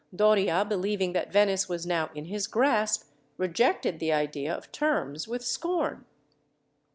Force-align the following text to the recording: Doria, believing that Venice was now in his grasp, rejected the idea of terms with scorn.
Doria, 0.15 0.65
believing 0.67 1.13
that 1.13 1.31
Venice 1.31 1.69
was 1.69 1.85
now 1.85 2.09
in 2.15 2.25
his 2.25 2.47
grasp, 2.47 3.03
rejected 3.37 3.99
the 3.99 4.11
idea 4.11 4.51
of 4.51 4.71
terms 4.71 5.27
with 5.27 5.43
scorn. 5.45 6.05